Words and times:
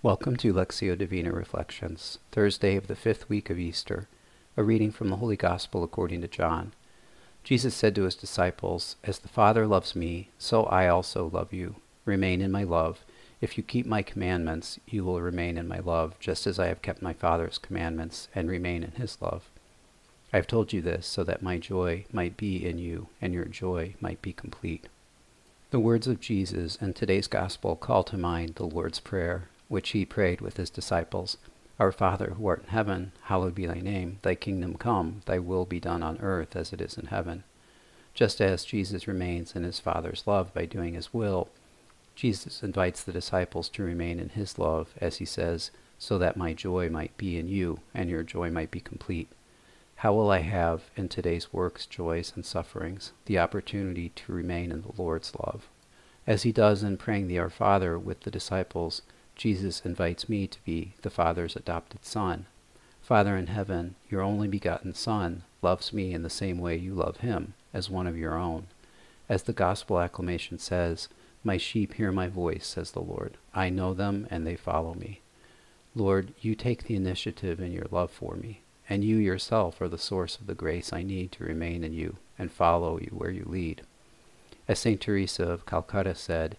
Welcome 0.00 0.36
to 0.36 0.54
Lectio 0.54 0.96
Divina 0.96 1.32
Reflections, 1.32 2.20
Thursday 2.30 2.76
of 2.76 2.86
the 2.86 2.94
fifth 2.94 3.28
week 3.28 3.50
of 3.50 3.58
Easter, 3.58 4.06
a 4.56 4.62
reading 4.62 4.92
from 4.92 5.08
the 5.08 5.16
Holy 5.16 5.34
Gospel 5.34 5.82
according 5.82 6.20
to 6.20 6.28
John. 6.28 6.72
Jesus 7.42 7.74
said 7.74 7.96
to 7.96 8.04
his 8.04 8.14
disciples, 8.14 8.94
As 9.02 9.18
the 9.18 9.26
Father 9.26 9.66
loves 9.66 9.96
me, 9.96 10.28
so 10.38 10.66
I 10.66 10.86
also 10.86 11.28
love 11.28 11.52
you. 11.52 11.74
Remain 12.04 12.40
in 12.40 12.52
my 12.52 12.62
love. 12.62 13.00
If 13.40 13.58
you 13.58 13.64
keep 13.64 13.86
my 13.86 14.02
commandments, 14.02 14.78
you 14.86 15.02
will 15.02 15.20
remain 15.20 15.58
in 15.58 15.66
my 15.66 15.80
love, 15.80 16.14
just 16.20 16.46
as 16.46 16.60
I 16.60 16.68
have 16.68 16.80
kept 16.80 17.02
my 17.02 17.12
Father's 17.12 17.58
commandments 17.58 18.28
and 18.36 18.48
remain 18.48 18.84
in 18.84 18.92
his 18.92 19.20
love. 19.20 19.50
I 20.32 20.36
have 20.36 20.46
told 20.46 20.72
you 20.72 20.80
this 20.80 21.08
so 21.08 21.24
that 21.24 21.42
my 21.42 21.58
joy 21.58 22.04
might 22.12 22.36
be 22.36 22.64
in 22.64 22.78
you 22.78 23.08
and 23.20 23.34
your 23.34 23.46
joy 23.46 23.96
might 24.00 24.22
be 24.22 24.32
complete. 24.32 24.86
The 25.72 25.80
words 25.80 26.06
of 26.06 26.20
Jesus 26.20 26.76
in 26.76 26.94
today's 26.94 27.26
Gospel 27.26 27.74
call 27.74 28.04
to 28.04 28.16
mind 28.16 28.54
the 28.54 28.64
Lord's 28.64 29.00
Prayer 29.00 29.48
which 29.68 29.90
he 29.90 30.04
prayed 30.04 30.40
with 30.40 30.56
his 30.56 30.70
disciples. 30.70 31.36
Our 31.78 31.92
Father, 31.92 32.34
who 32.36 32.46
art 32.46 32.64
in 32.64 32.68
heaven, 32.70 33.12
hallowed 33.24 33.54
be 33.54 33.66
thy 33.66 33.80
name. 33.80 34.18
Thy 34.22 34.34
kingdom 34.34 34.76
come, 34.76 35.20
thy 35.26 35.38
will 35.38 35.64
be 35.64 35.78
done 35.78 36.02
on 36.02 36.18
earth 36.20 36.56
as 36.56 36.72
it 36.72 36.80
is 36.80 36.98
in 36.98 37.06
heaven. 37.06 37.44
Just 38.14 38.40
as 38.40 38.64
Jesus 38.64 39.06
remains 39.06 39.54
in 39.54 39.62
his 39.62 39.78
Father's 39.78 40.24
love 40.26 40.52
by 40.52 40.66
doing 40.66 40.94
his 40.94 41.14
will, 41.14 41.48
Jesus 42.16 42.64
invites 42.64 43.04
the 43.04 43.12
disciples 43.12 43.68
to 43.68 43.84
remain 43.84 44.18
in 44.18 44.30
his 44.30 44.58
love, 44.58 44.88
as 45.00 45.18
he 45.18 45.24
says, 45.24 45.70
so 46.00 46.18
that 46.18 46.36
my 46.36 46.52
joy 46.52 46.88
might 46.88 47.16
be 47.16 47.38
in 47.38 47.46
you 47.46 47.78
and 47.94 48.10
your 48.10 48.24
joy 48.24 48.50
might 48.50 48.72
be 48.72 48.80
complete. 48.80 49.28
How 49.96 50.14
will 50.14 50.30
I 50.30 50.40
have, 50.40 50.90
in 50.96 51.08
today's 51.08 51.52
works, 51.52 51.86
joys, 51.86 52.32
and 52.34 52.44
sufferings, 52.44 53.12
the 53.26 53.38
opportunity 53.38 54.08
to 54.10 54.32
remain 54.32 54.72
in 54.72 54.82
the 54.82 55.00
Lord's 55.00 55.32
love? 55.34 55.68
As 56.26 56.42
he 56.42 56.52
does 56.52 56.82
in 56.82 56.96
praying 56.96 57.28
the 57.28 57.38
Our 57.38 57.50
Father 57.50 57.98
with 57.98 58.20
the 58.20 58.30
disciples, 58.30 59.02
Jesus 59.38 59.82
invites 59.84 60.28
me 60.28 60.48
to 60.48 60.58
be 60.64 60.94
the 61.02 61.10
Father's 61.10 61.54
adopted 61.54 62.04
Son. 62.04 62.46
Father 63.00 63.36
in 63.36 63.46
heaven, 63.46 63.94
your 64.10 64.20
only 64.20 64.48
begotten 64.48 64.92
Son, 64.94 65.44
loves 65.62 65.92
me 65.92 66.12
in 66.12 66.22
the 66.22 66.28
same 66.28 66.58
way 66.58 66.76
you 66.76 66.92
love 66.92 67.18
him, 67.18 67.54
as 67.72 67.88
one 67.88 68.08
of 68.08 68.18
your 68.18 68.34
own. 68.34 68.66
As 69.28 69.44
the 69.44 69.52
Gospel 69.52 70.00
acclamation 70.00 70.58
says, 70.58 71.06
My 71.44 71.56
sheep 71.56 71.94
hear 71.94 72.10
my 72.10 72.26
voice, 72.26 72.66
says 72.66 72.90
the 72.90 73.00
Lord. 73.00 73.36
I 73.54 73.70
know 73.70 73.94
them, 73.94 74.26
and 74.28 74.44
they 74.44 74.56
follow 74.56 74.94
me. 74.94 75.20
Lord, 75.94 76.34
you 76.40 76.56
take 76.56 76.84
the 76.84 76.96
initiative 76.96 77.60
in 77.60 77.70
your 77.70 77.86
love 77.92 78.10
for 78.10 78.34
me, 78.34 78.62
and 78.90 79.04
you 79.04 79.18
yourself 79.18 79.80
are 79.80 79.88
the 79.88 79.98
source 79.98 80.36
of 80.36 80.48
the 80.48 80.54
grace 80.54 80.92
I 80.92 81.04
need 81.04 81.30
to 81.32 81.44
remain 81.44 81.84
in 81.84 81.92
you 81.92 82.16
and 82.36 82.50
follow 82.50 82.98
you 82.98 83.10
where 83.12 83.30
you 83.30 83.44
lead. 83.46 83.82
As 84.66 84.80
St. 84.80 85.00
Teresa 85.00 85.44
of 85.44 85.64
Calcutta 85.64 86.16
said, 86.16 86.56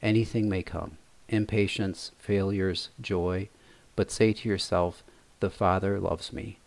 Anything 0.00 0.48
may 0.48 0.62
come, 0.62 0.96
impatience, 1.30 2.12
failures, 2.18 2.90
joy, 3.00 3.48
but 3.96 4.10
say 4.10 4.32
to 4.32 4.48
yourself, 4.48 5.02
The 5.40 5.50
Father 5.50 5.98
loves 5.98 6.32
me. 6.32 6.58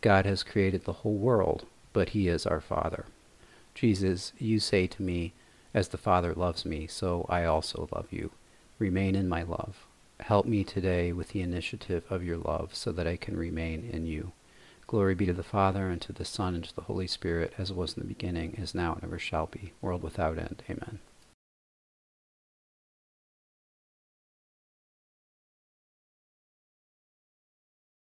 God 0.00 0.24
has 0.26 0.42
created 0.42 0.84
the 0.84 0.92
whole 0.92 1.16
world, 1.16 1.66
but 1.92 2.10
He 2.10 2.28
is 2.28 2.46
our 2.46 2.60
Father. 2.60 3.04
Jesus, 3.74 4.32
you 4.38 4.58
say 4.60 4.86
to 4.86 5.02
me, 5.02 5.32
As 5.74 5.88
the 5.88 5.98
Father 5.98 6.34
loves 6.34 6.64
me, 6.64 6.86
so 6.86 7.26
I 7.28 7.44
also 7.44 7.88
love 7.94 8.06
you. 8.10 8.30
Remain 8.78 9.14
in 9.14 9.28
my 9.28 9.42
love. 9.42 9.86
Help 10.20 10.46
me 10.46 10.64
today 10.64 11.12
with 11.12 11.30
the 11.30 11.40
initiative 11.42 12.04
of 12.10 12.24
your 12.24 12.36
love 12.36 12.74
so 12.74 12.92
that 12.92 13.06
I 13.06 13.16
can 13.16 13.36
remain 13.36 13.88
in 13.92 14.06
you. 14.06 14.32
Glory 14.86 15.14
be 15.14 15.26
to 15.26 15.32
the 15.32 15.42
Father, 15.42 15.88
and 15.88 16.00
to 16.02 16.12
the 16.12 16.24
Son, 16.24 16.54
and 16.54 16.64
to 16.64 16.74
the 16.74 16.82
Holy 16.82 17.06
Spirit, 17.06 17.54
as 17.58 17.70
it 17.70 17.76
was 17.76 17.96
in 17.96 18.02
the 18.02 18.08
beginning, 18.08 18.54
is 18.54 18.74
now, 18.74 18.94
and 18.94 19.04
ever 19.04 19.18
shall 19.18 19.46
be, 19.46 19.72
world 19.80 20.02
without 20.02 20.38
end. 20.38 20.62
Amen. 20.68 20.98